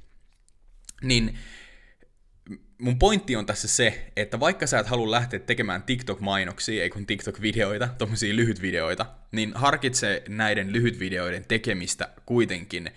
Niin 1.02 1.40
mun 2.78 3.00
pointti 3.00 3.36
on 3.36 3.46
tässä 3.46 3.68
se, 3.68 4.12
että 4.16 4.40
vaikka 4.40 4.68
sä 4.68 4.80
et 4.80 4.88
halua 4.88 5.12
lähteä 5.12 5.40
tekemään 5.40 5.84
TikTok-mainoksia, 5.84 6.84
ei 6.84 6.90
kun 6.90 7.06
TikTok-videoita, 7.06 7.88
tommosia 7.98 8.36
lyhytvideoita, 8.36 9.06
niin 9.32 9.52
harkitse 9.56 10.24
näiden 10.28 10.74
lyhytvideoiden 10.74 11.46
tekemistä 11.48 12.10
kuitenkin, 12.26 12.92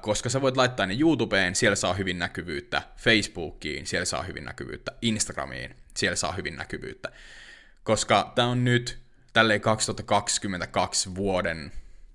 koska 0.00 0.28
sä 0.28 0.40
voit 0.40 0.56
laittaa 0.56 0.86
ne 0.86 0.96
YouTubeen, 1.00 1.54
siellä 1.54 1.76
saa 1.76 1.94
hyvin 1.94 2.18
näkyvyyttä, 2.18 2.82
Facebookiin, 2.96 3.86
siellä 3.86 4.04
saa 4.04 4.22
hyvin 4.22 4.44
näkyvyyttä, 4.44 4.92
Instagramiin, 5.02 5.76
siellä 5.96 6.16
saa 6.16 6.32
hyvin 6.32 6.56
näkyvyyttä. 6.56 7.12
Koska 7.82 8.32
tää 8.34 8.46
on 8.46 8.64
nyt 8.64 8.98
tälleen 9.32 9.60
2022 9.60 11.14
vuoden, 11.14 11.72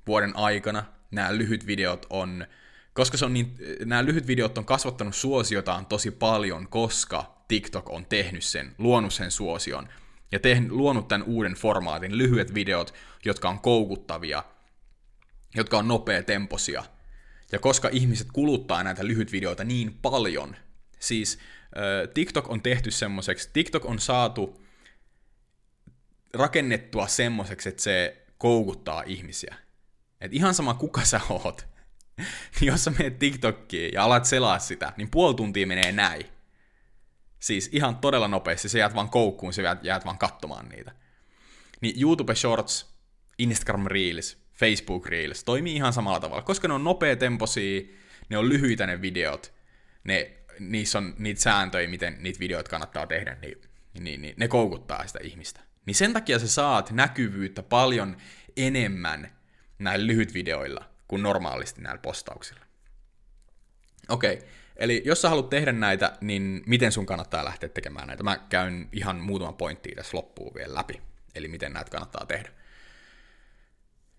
vuoden 0.08 0.36
aikana, 0.36 0.86
nämä 1.12 1.38
lyhyt 1.38 1.68
videot 1.68 2.06
on 2.10 2.46
koska 2.94 3.18
se 3.18 3.26
on 3.26 3.34
niin, 3.34 3.58
nämä 3.86 4.06
lyhyt 4.06 4.28
videot 4.28 4.58
on 4.58 4.66
kasvattanut 4.66 5.16
suosiotaan 5.16 5.86
tosi 5.86 6.12
paljon, 6.12 6.68
koska 6.68 7.44
TikTok 7.48 7.90
on 7.90 8.06
tehnyt 8.06 8.44
sen, 8.44 8.76
luonut 8.78 9.14
sen 9.14 9.32
suosion 9.32 9.90
ja 10.32 10.40
tehnyt, 10.40 10.72
luonut 10.72 11.08
tämän 11.08 11.28
uuden 11.28 11.54
formaatin, 11.54 12.18
lyhyet 12.18 12.54
videot, 12.54 12.94
jotka 13.26 13.50
on 13.50 13.60
koukuttavia, 13.60 14.44
jotka 15.56 15.78
on 15.78 15.88
nopea 15.88 16.24
temposia. 16.24 16.84
Ja 17.52 17.60
koska 17.60 17.90
ihmiset 17.92 18.28
kuluttaa 18.34 18.84
näitä 18.84 19.06
lyhytvideoita 19.06 19.64
niin 19.64 19.98
paljon, 20.02 20.56
siis 21.00 21.40
äh, 21.78 22.14
TikTok 22.14 22.50
on 22.50 22.62
tehty 22.62 22.92
semmoiseksi, 22.92 23.50
TikTok 23.54 23.86
on 23.86 24.00
saatu 24.00 24.62
rakennettua 26.34 27.08
semmoiseksi, 27.08 27.70
että 27.70 27.82
se 27.82 28.26
koukuttaa 28.38 29.04
ihmisiä. 29.06 29.56
Et 30.22 30.34
ihan 30.34 30.54
sama 30.54 30.74
kuka 30.74 31.06
sä 31.06 31.22
oot, 31.30 31.71
niin 32.60 32.68
jos 32.68 32.84
sä 32.84 32.92
menet 32.92 33.20
TikTokkiin 33.20 33.94
ja 33.94 34.04
alat 34.04 34.26
selaa 34.26 34.60
sitä, 34.60 34.94
niin 34.98 35.10
puoli 35.10 35.36
tuntia 35.36 35.68
menee 35.68 35.92
näin. 35.92 36.26
Siis 37.40 37.70
ihan 37.72 37.98
todella 37.98 38.28
nopeasti, 38.28 38.70
se 38.70 38.80
jäät 38.80 38.96
vaan 38.96 39.10
koukkuun, 39.10 39.54
se 39.54 39.64
jäät, 39.82 40.06
vaan 40.06 40.18
katsomaan 40.18 40.70
niitä. 40.70 40.92
Niin 41.82 42.02
YouTube 42.02 42.36
Shorts, 42.36 42.96
Instagram 43.38 43.86
Reels, 43.86 44.38
Facebook 44.54 45.06
Reels 45.08 45.44
toimii 45.44 45.76
ihan 45.76 45.94
samalla 45.94 46.20
tavalla, 46.20 46.42
koska 46.42 46.68
ne 46.68 46.74
on 46.74 46.84
nopea 46.84 47.16
temposia, 47.16 47.82
ne 48.30 48.38
on 48.38 48.50
lyhyitä 48.50 48.88
ne 48.88 49.02
videot, 49.02 49.54
ne, 50.04 50.38
niissä 50.60 50.98
on 50.98 51.16
niitä 51.18 51.42
sääntöjä, 51.42 51.88
miten 51.88 52.18
niitä 52.20 52.40
videoita 52.40 52.70
kannattaa 52.70 53.08
tehdä, 53.08 53.38
niin, 53.42 53.62
niin, 54.00 54.22
niin 54.22 54.34
ne 54.38 54.48
koukuttaa 54.48 55.08
sitä 55.08 55.20
ihmistä. 55.24 55.60
Niin 55.86 55.96
sen 55.96 56.14
takia 56.14 56.40
sä 56.40 56.48
saat 56.48 56.92
näkyvyyttä 56.92 57.64
paljon 57.64 58.18
enemmän 58.58 59.32
näillä 59.80 60.08
lyhytvideoilla 60.08 60.91
kuin 61.12 61.24
normaalisti 61.24 61.82
näillä 61.82 62.02
postauksilla. 62.02 62.66
Okei, 64.10 64.34
okay. 64.34 64.48
eli 64.76 65.02
jos 65.06 65.22
sä 65.22 65.30
haluat 65.30 65.50
tehdä 65.50 65.72
näitä, 65.72 66.18
niin 66.22 66.64
miten 66.66 66.92
sun 66.92 67.06
kannattaa 67.06 67.46
lähteä 67.46 67.70
tekemään 67.70 68.08
näitä? 68.08 68.24
Mä 68.24 68.38
käyn 68.50 68.90
ihan 68.92 69.16
muutaman 69.16 69.56
pointtia 69.56 69.96
tässä 69.96 70.18
loppuun 70.18 70.54
vielä 70.56 70.76
läpi, 70.76 71.02
eli 71.36 71.48
miten 71.48 71.74
näitä 71.74 71.92
kannattaa 71.92 72.26
tehdä. 72.26 72.50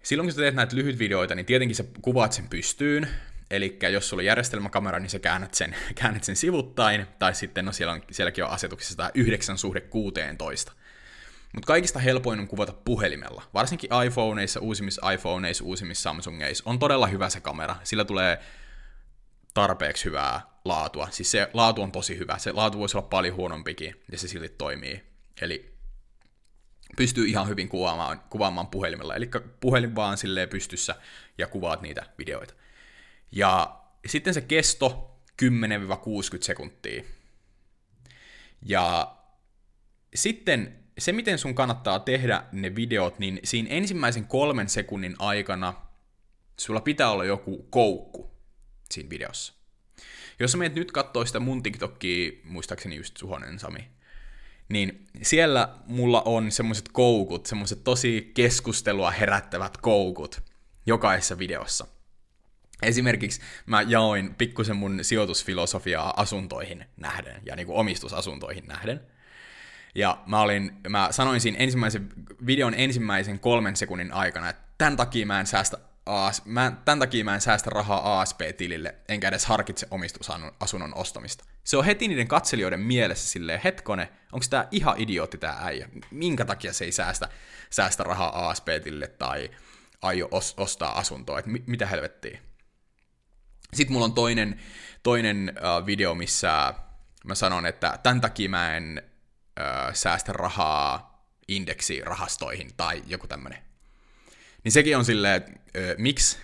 Silloin 0.02 0.26
kun 0.26 0.32
sä 0.32 0.40
teet 0.40 0.54
näitä 0.54 0.76
lyhytvideoita, 0.76 1.34
niin 1.34 1.46
tietenkin 1.46 1.76
sä 1.76 1.84
kuvaat 2.02 2.32
sen 2.32 2.48
pystyyn, 2.48 3.08
Eli 3.50 3.78
jos 3.92 4.08
sulla 4.08 4.20
on 4.20 4.24
järjestelmäkamera, 4.24 4.98
niin 4.98 5.10
sä 5.10 5.18
käännät 5.18 5.54
sen, 5.54 5.76
käännät 6.00 6.24
sen 6.24 6.36
sivuttain, 6.36 7.06
tai 7.18 7.34
sitten 7.34 7.64
no 7.64 7.72
siellä 7.72 7.92
on, 7.92 8.02
sielläkin 8.10 8.44
on 8.44 8.50
asetuksessa 8.50 8.96
tämä 8.96 9.10
9 9.14 9.58
suhde 9.58 9.80
16. 9.80 10.72
Mutta 11.52 11.66
kaikista 11.66 11.98
helpoin 11.98 12.40
on 12.40 12.48
kuvata 12.48 12.72
puhelimella. 12.72 13.42
Varsinkin 13.54 13.90
iPhoneissa, 14.06 14.60
uusimmissa 14.60 15.10
iPhoneissa, 15.10 15.64
uusimmissa 15.64 16.02
Samsungeissa 16.02 16.64
on 16.66 16.78
todella 16.78 17.06
hyvä 17.06 17.30
se 17.30 17.40
kamera. 17.40 17.76
Sillä 17.84 18.04
tulee 18.04 18.38
tarpeeksi 19.54 20.04
hyvää 20.04 20.40
laatua. 20.64 21.08
Siis 21.10 21.30
se 21.30 21.50
laatu 21.52 21.82
on 21.82 21.92
tosi 21.92 22.18
hyvä. 22.18 22.38
Se 22.38 22.52
laatu 22.52 22.78
voisi 22.78 22.96
olla 22.96 23.08
paljon 23.08 23.36
huonompikin, 23.36 24.02
ja 24.12 24.18
se 24.18 24.28
silti 24.28 24.48
toimii. 24.48 25.02
Eli 25.40 25.72
pystyy 26.96 27.26
ihan 27.26 27.48
hyvin 27.48 27.68
kuvaamaan, 27.68 28.20
kuvaamaan 28.20 28.66
puhelimella. 28.66 29.14
Eli 29.14 29.30
puhelin 29.60 29.94
vaan 29.94 30.18
silleen 30.18 30.48
pystyssä 30.48 30.94
ja 31.38 31.46
kuvaat 31.46 31.82
niitä 31.82 32.06
videoita. 32.18 32.54
Ja 33.32 33.80
sitten 34.06 34.34
se 34.34 34.40
kesto 34.40 35.18
10-60 35.42 35.46
sekuntia. 36.40 37.04
Ja 38.62 39.16
sitten 40.14 40.81
se, 40.98 41.12
miten 41.12 41.38
sun 41.38 41.54
kannattaa 41.54 41.98
tehdä 41.98 42.44
ne 42.52 42.74
videot, 42.74 43.18
niin 43.18 43.40
siinä 43.44 43.68
ensimmäisen 43.70 44.26
kolmen 44.26 44.68
sekunnin 44.68 45.16
aikana 45.18 45.74
sulla 46.56 46.80
pitää 46.80 47.10
olla 47.10 47.24
joku 47.24 47.66
koukku 47.70 48.30
siinä 48.90 49.10
videossa. 49.10 49.54
Jos 50.40 50.52
sä 50.52 50.58
menet 50.58 50.74
nyt 50.74 50.92
kattoo 50.92 51.26
sitä 51.26 51.40
mun 51.40 51.62
TikTokia, 51.62 52.32
muistaakseni 52.44 52.96
just 52.96 53.16
Suhonen 53.16 53.58
Sami, 53.58 53.88
niin 54.68 55.06
siellä 55.22 55.74
mulla 55.86 56.22
on 56.22 56.52
semmoiset 56.52 56.88
koukut, 56.92 57.46
semmoiset 57.46 57.84
tosi 57.84 58.30
keskustelua 58.34 59.10
herättävät 59.10 59.76
koukut 59.76 60.42
jokaisessa 60.86 61.38
videossa. 61.38 61.86
Esimerkiksi 62.82 63.40
mä 63.66 63.82
jaoin 63.82 64.34
pikkusen 64.34 64.76
mun 64.76 64.98
sijoitusfilosofiaa 65.02 66.14
asuntoihin 66.16 66.84
nähden 66.96 67.42
ja 67.46 67.56
niin 67.56 67.66
kuin 67.66 67.78
omistusasuntoihin 67.78 68.66
nähden. 68.66 69.00
Ja 69.94 70.18
mä, 70.26 70.40
olin, 70.40 70.80
mä 70.88 71.08
sanoin 71.10 71.40
siinä 71.40 71.58
ensimmäisen, 71.58 72.08
videon 72.46 72.74
ensimmäisen 72.74 73.40
kolmen 73.40 73.76
sekunnin 73.76 74.12
aikana, 74.12 74.48
että 74.48 74.62
tämän 74.78 74.96
takia 74.96 75.26
mä 75.26 75.40
en 75.40 75.46
säästä 75.46 75.78
AS, 76.06 76.44
mä, 76.44 76.72
tämän 76.84 76.98
takia 76.98 77.24
mä 77.24 77.34
en 77.34 77.40
säästä 77.40 77.70
rahaa 77.70 78.20
ASP-tilille, 78.20 78.94
enkä 79.08 79.28
edes 79.28 79.46
harkitse 79.46 79.86
omistusasunnon 79.90 80.94
ostamista. 80.94 81.44
Se 81.64 81.76
on 81.76 81.84
heti 81.84 82.08
niiden 82.08 82.28
katselijoiden 82.28 82.80
mielessä 82.80 83.28
silleen, 83.28 83.60
hetkone, 83.64 84.08
onko 84.32 84.46
tämä 84.50 84.68
ihan 84.70 84.94
idiootti 84.98 85.38
tämä 85.38 85.56
äijä? 85.60 85.88
Minkä 86.10 86.44
takia 86.44 86.72
se 86.72 86.84
ei 86.84 86.92
säästä, 86.92 87.28
säästä 87.70 88.02
rahaa 88.02 88.48
ASP-tilille 88.48 89.08
tai 89.08 89.50
aio 90.02 90.28
os, 90.30 90.54
ostaa 90.56 90.98
asuntoa, 90.98 91.38
että 91.38 91.50
mi, 91.50 91.62
mitä 91.66 91.86
helvettiä. 91.86 92.38
Sitten 93.74 93.92
mulla 93.92 94.04
on 94.04 94.14
toinen, 94.14 94.60
toinen 95.02 95.52
uh, 95.56 95.86
video, 95.86 96.14
missä 96.14 96.74
mä 97.24 97.34
sanon, 97.34 97.66
että 97.66 97.98
tämän 98.02 98.20
takia 98.20 98.48
mä 98.48 98.76
en 98.76 99.02
ö, 99.58 99.94
säästä 99.94 100.32
rahaa 100.32 101.24
indeksirahastoihin 101.48 102.70
tai 102.76 103.02
joku 103.06 103.26
tämmönen. 103.26 103.58
Niin 104.64 104.72
sekin 104.72 104.96
on 104.96 105.04
silleen, 105.04 105.34
että 105.34 105.52
miksi? 105.98 106.38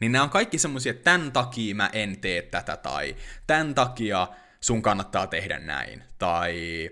Niin 0.00 0.12
nämä 0.12 0.24
on 0.24 0.30
kaikki 0.30 0.58
semmoisia, 0.58 0.90
että 0.90 1.04
tämän 1.04 1.32
takia 1.32 1.74
mä 1.74 1.90
en 1.92 2.20
tee 2.20 2.42
tätä, 2.42 2.76
tai 2.76 3.16
tämän 3.46 3.74
takia 3.74 4.28
sun 4.60 4.82
kannattaa 4.82 5.26
tehdä 5.26 5.58
näin, 5.58 6.04
tai 6.18 6.90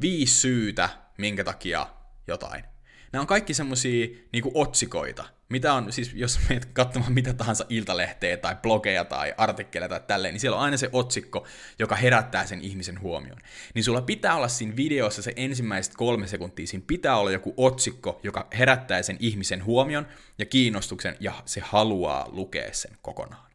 viisi 0.00 0.34
syytä, 0.34 0.88
minkä 1.18 1.44
takia 1.44 1.86
jotain. 2.26 2.71
Nämä 3.12 3.20
on 3.20 3.26
kaikki 3.26 3.54
semmosia 3.54 4.08
niinku 4.32 4.50
otsikoita, 4.54 5.24
mitä 5.48 5.74
on, 5.74 5.92
siis 5.92 6.12
jos 6.14 6.40
menet 6.48 6.64
katsomaan 6.64 7.12
mitä 7.12 7.32
tahansa 7.32 7.66
iltalehteä 7.68 8.36
tai 8.36 8.56
blogeja 8.62 9.04
tai 9.04 9.34
artikkeleja 9.36 9.88
tai 9.88 10.00
tälleen, 10.06 10.34
niin 10.34 10.40
siellä 10.40 10.56
on 10.56 10.62
aina 10.62 10.76
se 10.76 10.88
otsikko, 10.92 11.46
joka 11.78 11.96
herättää 11.96 12.46
sen 12.46 12.60
ihmisen 12.60 13.00
huomioon. 13.00 13.38
Niin 13.74 13.84
sulla 13.84 14.02
pitää 14.02 14.36
olla 14.36 14.48
siinä 14.48 14.76
videossa 14.76 15.22
se 15.22 15.32
ensimmäiset 15.36 15.94
kolme 15.96 16.26
sekuntia, 16.26 16.66
siinä 16.66 16.84
pitää 16.86 17.16
olla 17.16 17.30
joku 17.30 17.54
otsikko, 17.56 18.20
joka 18.22 18.48
herättää 18.58 19.02
sen 19.02 19.16
ihmisen 19.20 19.64
huomion 19.64 20.06
ja 20.38 20.46
kiinnostuksen, 20.46 21.16
ja 21.20 21.32
se 21.44 21.60
haluaa 21.60 22.28
lukea 22.30 22.72
sen 22.72 22.96
kokonaan. 23.02 23.52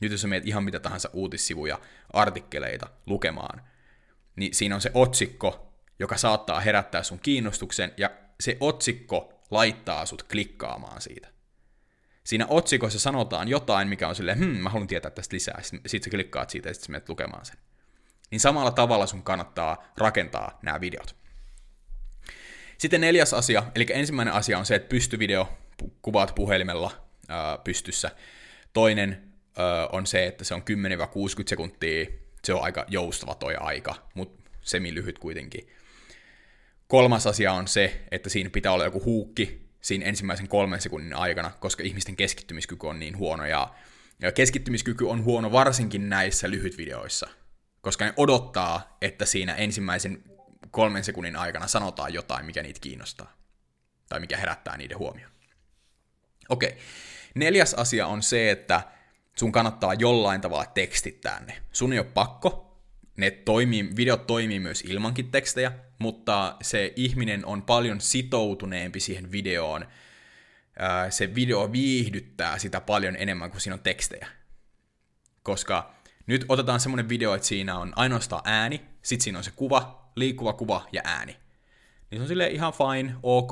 Nyt 0.00 0.12
jos 0.12 0.20
sä 0.20 0.28
meet 0.28 0.46
ihan 0.46 0.64
mitä 0.64 0.80
tahansa 0.80 1.10
uutissivuja, 1.12 1.80
artikkeleita 2.12 2.86
lukemaan, 3.06 3.62
niin 4.36 4.54
siinä 4.54 4.74
on 4.74 4.80
se 4.80 4.90
otsikko, 4.94 5.72
joka 5.98 6.16
saattaa 6.16 6.60
herättää 6.60 7.02
sun 7.02 7.18
kiinnostuksen, 7.18 7.92
ja 7.96 8.10
se 8.40 8.56
otsikko 8.60 9.32
laittaa 9.50 10.06
sut 10.06 10.22
klikkaamaan 10.22 11.00
siitä. 11.00 11.28
Siinä 12.24 12.46
otsikossa 12.48 12.98
sanotaan 12.98 13.48
jotain, 13.48 13.88
mikä 13.88 14.08
on 14.08 14.14
silleen, 14.14 14.38
hmm, 14.38 14.56
mä 14.56 14.70
haluan 14.70 14.88
tietää 14.88 15.10
tästä 15.10 15.34
lisää, 15.34 15.62
sitten 15.62 16.02
sä 16.02 16.10
klikkaat 16.10 16.50
siitä 16.50 16.68
ja 16.68 16.74
sitten 16.74 16.92
menet 16.92 17.08
lukemaan 17.08 17.44
sen. 17.44 17.56
Niin 18.30 18.40
samalla 18.40 18.70
tavalla 18.70 19.06
sun 19.06 19.22
kannattaa 19.22 19.84
rakentaa 19.96 20.58
nämä 20.62 20.80
videot. 20.80 21.16
Sitten 22.78 23.00
neljäs 23.00 23.34
asia, 23.34 23.62
eli 23.74 23.86
ensimmäinen 23.92 24.34
asia 24.34 24.58
on 24.58 24.66
se, 24.66 24.74
että 24.74 24.88
pystyvideo 24.88 25.58
kuvaat 26.02 26.34
puhelimella 26.34 26.90
ää, 27.28 27.58
pystyssä. 27.58 28.10
Toinen 28.72 29.32
ää, 29.56 29.86
on 29.86 30.06
se, 30.06 30.26
että 30.26 30.44
se 30.44 30.54
on 30.54 30.62
10-60 30.62 30.64
sekuntia, 31.46 32.06
se 32.44 32.54
on 32.54 32.62
aika 32.62 32.84
joustava 32.88 33.34
toi 33.34 33.56
aika, 33.56 33.94
mutta 34.14 34.50
semi-lyhyt 34.60 35.18
kuitenkin. 35.18 35.68
Kolmas 36.88 37.26
asia 37.26 37.52
on 37.52 37.68
se, 37.68 38.04
että 38.10 38.28
siinä 38.28 38.50
pitää 38.50 38.72
olla 38.72 38.84
joku 38.84 39.04
huukki 39.04 39.66
siinä 39.80 40.06
ensimmäisen 40.06 40.48
kolmen 40.48 40.80
sekunnin 40.80 41.14
aikana, 41.14 41.50
koska 41.50 41.82
ihmisten 41.82 42.16
keskittymiskyky 42.16 42.86
on 42.86 42.98
niin 42.98 43.16
huono, 43.16 43.46
ja, 43.46 43.74
keskittymiskyky 44.34 45.04
on 45.04 45.24
huono 45.24 45.52
varsinkin 45.52 46.08
näissä 46.08 46.50
lyhytvideoissa, 46.50 47.28
koska 47.80 48.04
ne 48.04 48.12
odottaa, 48.16 48.96
että 49.02 49.24
siinä 49.24 49.54
ensimmäisen 49.54 50.24
kolmen 50.70 51.04
sekunnin 51.04 51.36
aikana 51.36 51.66
sanotaan 51.66 52.14
jotain, 52.14 52.46
mikä 52.46 52.62
niitä 52.62 52.80
kiinnostaa, 52.80 53.36
tai 54.08 54.20
mikä 54.20 54.36
herättää 54.36 54.76
niiden 54.76 54.98
huomioon. 54.98 55.32
Okei, 56.48 56.76
neljäs 57.34 57.74
asia 57.74 58.06
on 58.06 58.22
se, 58.22 58.50
että 58.50 58.82
sun 59.36 59.52
kannattaa 59.52 59.94
jollain 59.94 60.40
tavalla 60.40 60.66
tekstittää 60.66 61.40
ne. 61.40 61.62
Sun 61.72 61.92
ei 61.92 61.98
ole 61.98 62.06
pakko, 62.14 62.65
ne 63.16 63.30
toimii, 63.30 63.90
videot 63.96 64.26
toimii 64.26 64.60
myös 64.60 64.80
ilmankin 64.80 65.30
tekstejä, 65.30 65.72
mutta 65.98 66.56
se 66.62 66.92
ihminen 66.96 67.46
on 67.46 67.62
paljon 67.62 68.00
sitoutuneempi 68.00 69.00
siihen 69.00 69.32
videoon. 69.32 69.86
Se 71.10 71.34
video 71.34 71.72
viihdyttää 71.72 72.58
sitä 72.58 72.80
paljon 72.80 73.16
enemmän 73.16 73.50
kuin 73.50 73.60
siinä 73.60 73.74
on 73.74 73.80
tekstejä. 73.80 74.28
Koska 75.42 75.94
nyt 76.26 76.44
otetaan 76.48 76.80
semmoinen 76.80 77.08
video, 77.08 77.34
että 77.34 77.46
siinä 77.46 77.78
on 77.78 77.92
ainoastaan 77.96 78.42
ääni, 78.44 78.80
sit 79.02 79.20
siinä 79.20 79.38
on 79.38 79.44
se 79.44 79.50
kuva, 79.56 80.10
liikkuva 80.16 80.52
kuva 80.52 80.88
ja 80.92 81.02
ääni. 81.04 81.36
Niin 82.10 82.18
se 82.18 82.22
on 82.22 82.28
silleen 82.28 82.52
ihan 82.52 82.72
fine, 82.72 83.14
ok, 83.22 83.50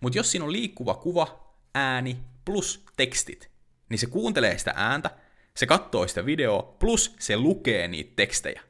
mutta 0.00 0.18
jos 0.18 0.30
siinä 0.30 0.44
on 0.44 0.52
liikkuva 0.52 0.94
kuva, 0.94 1.54
ääni 1.74 2.16
plus 2.44 2.84
tekstit, 2.96 3.50
niin 3.88 3.98
se 3.98 4.06
kuuntelee 4.06 4.58
sitä 4.58 4.72
ääntä, 4.76 5.10
se 5.56 5.66
katsoo 5.66 6.08
sitä 6.08 6.26
videoa, 6.26 6.62
plus 6.62 7.14
se 7.18 7.36
lukee 7.36 7.88
niitä 7.88 8.12
tekstejä 8.16 8.62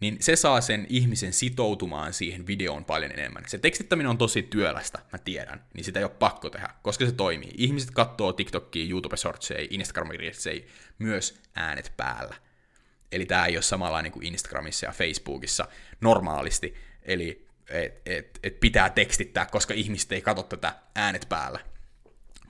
niin 0.00 0.16
se 0.20 0.36
saa 0.36 0.60
sen 0.60 0.86
ihmisen 0.88 1.32
sitoutumaan 1.32 2.12
siihen 2.12 2.46
videoon 2.46 2.84
paljon 2.84 3.12
enemmän. 3.12 3.44
Se 3.46 3.58
tekstittäminen 3.58 4.10
on 4.10 4.18
tosi 4.18 4.42
työlästä, 4.42 4.98
mä 5.12 5.18
tiedän, 5.18 5.64
niin 5.74 5.84
sitä 5.84 6.00
ei 6.00 6.04
ole 6.04 6.12
pakko 6.18 6.50
tehdä, 6.50 6.68
koska 6.82 7.06
se 7.06 7.12
toimii. 7.12 7.50
Ihmiset 7.56 7.90
katsoo 7.90 8.32
TikTokia, 8.32 8.90
YouTube 8.90 9.16
Shortsia, 9.16 9.66
Instagram 9.70 10.08
Reelsei, 10.08 10.66
myös 10.98 11.40
äänet 11.54 11.92
päällä. 11.96 12.34
Eli 13.12 13.26
tämä 13.26 13.46
ei 13.46 13.56
ole 13.56 13.62
samanlainen 13.62 14.12
kuin 14.12 14.26
Instagramissa 14.26 14.86
ja 14.86 14.92
Facebookissa 14.92 15.68
normaalisti, 16.00 16.74
eli 17.02 17.46
et, 17.70 18.02
et, 18.06 18.38
et 18.42 18.60
pitää 18.60 18.90
tekstittää, 18.90 19.46
koska 19.46 19.74
ihmiset 19.74 20.12
ei 20.12 20.20
katso 20.20 20.42
tätä 20.42 20.74
äänet 20.94 21.26
päällä. 21.28 21.60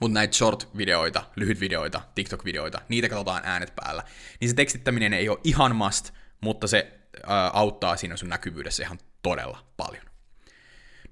Mutta 0.00 0.14
näitä 0.14 0.36
short-videoita, 0.36 1.22
lyhyt-videoita, 1.36 2.00
TikTok-videoita, 2.14 2.80
niitä 2.88 3.08
katsotaan 3.08 3.42
äänet 3.44 3.72
päällä. 3.76 4.04
Niin 4.40 4.48
se 4.48 4.54
tekstittäminen 4.54 5.12
ei 5.12 5.28
ole 5.28 5.38
ihan 5.44 5.76
must, 5.76 6.10
mutta 6.40 6.66
se 6.66 6.92
auttaa 7.52 7.96
siinä 7.96 8.16
sun 8.16 8.28
näkyvyydessä 8.28 8.82
ihan 8.82 8.98
todella 9.22 9.66
paljon. 9.76 10.04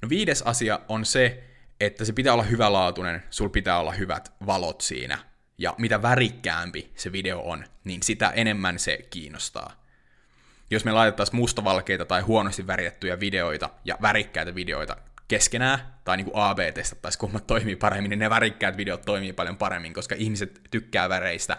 No 0.02 0.08
viides 0.08 0.42
asia 0.42 0.80
on 0.88 1.04
se, 1.04 1.44
että 1.80 2.04
se 2.04 2.12
pitää 2.12 2.32
olla 2.32 2.42
hyvälaatuinen, 2.42 3.22
sul 3.30 3.48
pitää 3.48 3.78
olla 3.78 3.92
hyvät 3.92 4.32
valot 4.46 4.80
siinä, 4.80 5.18
ja 5.58 5.74
mitä 5.78 6.02
värikkäämpi 6.02 6.92
se 6.96 7.12
video 7.12 7.40
on, 7.40 7.64
niin 7.84 8.02
sitä 8.02 8.30
enemmän 8.30 8.78
se 8.78 8.98
kiinnostaa. 9.10 9.84
Jos 10.70 10.84
me 10.84 10.92
laitettaisiin 10.92 11.36
mustavalkeita 11.36 12.04
tai 12.04 12.20
huonosti 12.20 12.66
väritettyjä 12.66 13.20
videoita 13.20 13.70
ja 13.84 13.98
värikkäitä 14.02 14.54
videoita 14.54 14.96
keskenään, 15.28 15.94
tai 16.04 16.16
niin 16.16 16.24
kuin 16.24 16.36
AB 16.36 16.58
testattaisiin, 16.74 17.20
kummat 17.20 17.46
toimii 17.46 17.76
paremmin, 17.76 18.10
niin 18.10 18.18
ne 18.18 18.30
värikkäät 18.30 18.76
videot 18.76 19.02
toimii 19.02 19.32
paljon 19.32 19.56
paremmin, 19.56 19.92
koska 19.92 20.14
ihmiset 20.18 20.60
tykkää 20.70 21.08
väreistä. 21.08 21.56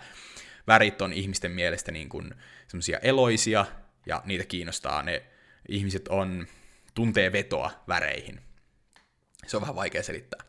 Värit 0.68 1.02
on 1.02 1.14
ihmisten 1.14 1.52
mielestä 1.52 1.92
niin 1.92 2.10
kuin 2.10 2.36
semmoisia 2.68 3.00
eloisia, 3.00 3.66
ja 4.06 4.22
niitä 4.26 4.46
kiinnostaa. 4.46 5.04
Ne 5.04 5.24
ihmiset 5.70 6.08
on, 6.08 6.48
tuntee 6.94 7.32
vetoa 7.32 7.72
väreihin. 7.88 8.42
Se 9.48 9.58
on 9.58 9.62
vähän 9.62 9.76
vaikea 9.76 10.04
selittää. 10.04 10.46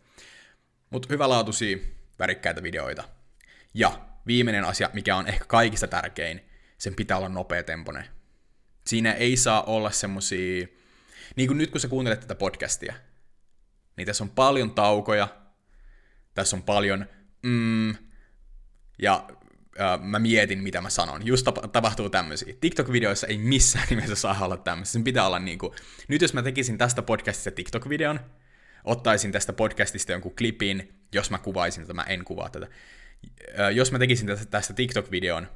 Mutta 0.91 1.09
hyvälaatuisia, 1.11 1.79
värikkäitä 2.19 2.63
videoita. 2.63 3.09
Ja 3.75 4.01
viimeinen 4.27 4.65
asia, 4.65 4.91
mikä 4.93 5.17
on 5.17 5.27
ehkä 5.27 5.45
kaikista 5.45 5.87
tärkein, 5.87 6.41
sen 6.79 6.95
pitää 6.95 7.17
olla 7.17 7.29
nopea 7.29 7.63
tempone. 7.63 8.09
Siinä 8.87 9.13
ei 9.13 9.37
saa 9.37 9.63
olla 9.63 9.91
semmosia, 9.91 10.67
niin 11.37 11.49
kuin 11.49 11.59
nyt 11.59 11.71
kun 11.71 11.81
sä 11.81 11.89
kuuntelet 11.89 12.21
tätä 12.21 12.35
podcastia, 12.35 12.95
niin 13.97 14.07
tässä 14.07 14.25
on 14.25 14.31
paljon 14.31 14.71
taukoja, 14.71 15.29
tässä 16.35 16.57
on 16.57 16.63
paljon 16.63 17.07
mm, 17.43 17.95
ja 19.03 19.29
mä 20.03 20.19
mietin, 20.19 20.59
mitä 20.63 20.81
mä 20.81 20.91
sanon. 20.91 21.27
Just 21.27 21.47
tap- 21.47 21.69
tapahtuu 21.69 22.11
tämmöisiä. 22.11 22.55
TikTok-videoissa 22.61 23.27
ei 23.27 23.39
missään 23.39 23.87
nimessä 23.91 24.15
saa 24.15 24.45
olla 24.45 24.57
tämmöisiä. 24.57 24.93
Sen 24.93 25.05
pitää 25.05 25.27
olla 25.27 25.39
niinku... 25.39 25.75
Nyt 26.09 26.23
jos 26.23 26.35
mä 26.35 26.43
tekisin 26.43 26.79
tästä 26.79 27.03
podcastista 27.03 27.51
TikTok-videon, 27.51 28.21
ottaisin 28.85 29.33
tästä 29.33 29.53
podcastista 29.53 30.13
jonkun 30.13 30.37
klipin, 30.37 31.01
jos 31.13 31.31
mä 31.31 31.39
kuvaisin 31.39 31.83
tätä, 31.83 31.95
mä 31.95 32.03
en 32.03 32.25
kuvaa 32.25 32.49
tätä. 32.49 32.69
Jos 33.75 33.93
mä 33.93 33.99
tekisin 33.99 34.27
tästä, 34.27 34.47
tästä 34.47 34.75
TikTok-videon, 34.75 35.47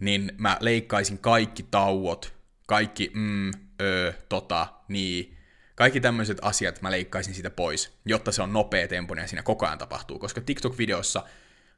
niin 0.00 0.32
mä 0.38 0.56
leikkaisin 0.60 1.18
kaikki 1.18 1.62
tauot, 1.62 2.34
kaikki 2.66 3.10
mm, 3.14 3.50
ö, 3.80 4.12
tota, 4.28 4.66
niin, 4.88 5.36
kaikki 5.74 6.00
tämmöiset 6.00 6.38
asiat 6.42 6.82
mä 6.82 6.90
leikkaisin 6.90 7.34
siitä 7.34 7.50
pois, 7.50 7.98
jotta 8.04 8.32
se 8.32 8.42
on 8.42 8.52
nopea 8.52 8.88
tempo 8.88 9.14
ja 9.14 9.26
siinä 9.26 9.42
koko 9.42 9.66
ajan 9.66 9.78
tapahtuu, 9.78 10.18
koska 10.18 10.40
TikTok-videossa 10.40 11.22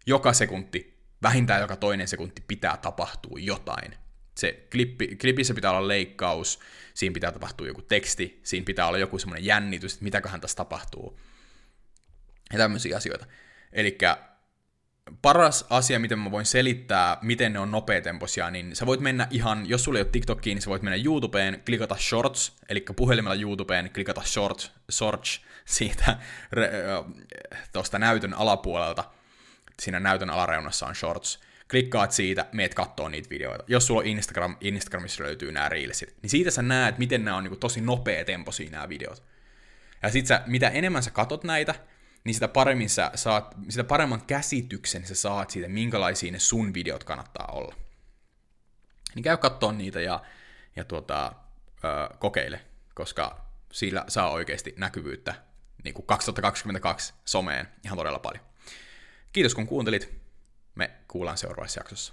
joka 0.06 0.32
sekunti 0.32 0.95
vähintään 1.22 1.60
joka 1.60 1.76
toinen 1.76 2.08
sekunti 2.08 2.44
pitää 2.48 2.76
tapahtua 2.76 3.38
jotain. 3.40 3.94
Se 4.34 4.66
klippi, 4.72 5.16
klipissä 5.16 5.54
pitää 5.54 5.70
olla 5.70 5.88
leikkaus, 5.88 6.60
siinä 6.94 7.14
pitää 7.14 7.32
tapahtua 7.32 7.66
joku 7.66 7.82
teksti, 7.82 8.40
siinä 8.42 8.64
pitää 8.64 8.86
olla 8.86 8.98
joku 8.98 9.18
semmoinen 9.18 9.44
jännitys, 9.44 9.92
että 9.92 10.04
mitäköhän 10.04 10.40
tässä 10.40 10.56
tapahtuu. 10.56 11.20
Ja 12.52 12.58
tämmöisiä 12.58 12.96
asioita. 12.96 13.26
Eli 13.72 13.98
paras 15.22 15.66
asia, 15.70 15.98
miten 15.98 16.18
mä 16.18 16.30
voin 16.30 16.46
selittää, 16.46 17.18
miten 17.22 17.52
ne 17.52 17.58
on 17.58 17.70
nopeatempoisia, 17.70 18.50
niin 18.50 18.76
sä 18.76 18.86
voit 18.86 19.00
mennä 19.00 19.28
ihan, 19.30 19.68
jos 19.68 19.84
sulla 19.84 19.98
ei 19.98 20.02
ole 20.02 20.10
TikTokia, 20.10 20.54
niin 20.54 20.62
sä 20.62 20.70
voit 20.70 20.82
mennä 20.82 21.02
YouTubeen, 21.04 21.62
klikata 21.66 21.96
Shorts, 21.96 22.56
eli 22.68 22.84
puhelimella 22.96 23.34
YouTubeen, 23.34 23.90
klikata 23.94 24.22
Shorts, 24.22 24.72
Search 24.90 25.40
siitä 25.64 26.18
tuosta 27.72 27.98
näytön 27.98 28.34
alapuolelta, 28.34 29.04
siinä 29.82 30.00
näytön 30.00 30.30
alareunassa 30.30 30.86
on 30.86 30.94
shorts, 30.94 31.40
klikkaat 31.70 32.12
siitä, 32.12 32.46
meet 32.52 32.74
kattoo 32.74 33.08
niitä 33.08 33.30
videoita. 33.30 33.64
Jos 33.68 33.86
sulla 33.86 34.00
on 34.00 34.06
Instagram, 34.06 34.56
Instagramissa 34.60 35.24
löytyy 35.24 35.52
nämä 35.52 35.68
reelsit, 35.68 36.14
niin 36.22 36.30
siitä 36.30 36.50
sä 36.50 36.62
näet, 36.62 36.98
miten 36.98 37.24
nämä 37.24 37.36
on 37.36 37.44
niin 37.44 37.58
tosi 37.58 37.80
nopea 37.80 38.24
tempo 38.24 38.52
siinä 38.52 38.76
nämä 38.76 38.88
videot. 38.88 39.22
Ja 40.02 40.10
sit 40.10 40.26
sä, 40.26 40.42
mitä 40.46 40.68
enemmän 40.68 41.02
sä 41.02 41.10
katot 41.10 41.44
näitä, 41.44 41.74
niin 42.24 42.34
sitä 42.34 42.48
paremmin 42.48 42.90
sä 42.90 43.10
saat, 43.14 43.54
sitä 43.68 43.84
paremman 43.84 44.26
käsityksen 44.26 45.06
sä 45.06 45.14
saat 45.14 45.50
siitä, 45.50 45.68
minkälaisia 45.68 46.32
ne 46.32 46.38
sun 46.38 46.74
videot 46.74 47.04
kannattaa 47.04 47.48
olla. 47.52 47.74
Niin 49.14 49.22
käy 49.22 49.36
kattoo 49.36 49.72
niitä 49.72 50.00
ja, 50.00 50.22
ja 50.76 50.84
tuota, 50.84 51.32
ö, 51.84 52.16
kokeile, 52.18 52.60
koska 52.94 53.46
sillä 53.72 54.04
saa 54.08 54.30
oikeasti 54.30 54.74
näkyvyyttä 54.76 55.34
niin 55.84 55.94
kuin 55.94 56.06
2022 56.06 57.14
someen 57.24 57.68
ihan 57.84 57.98
todella 57.98 58.18
paljon. 58.18 58.44
Kiitos 59.36 59.54
kun 59.54 59.66
kuuntelit. 59.66 60.14
Me 60.74 60.90
kuullaan 61.08 61.38
seuraavassa 61.38 61.80
jaksossa. 61.80 62.04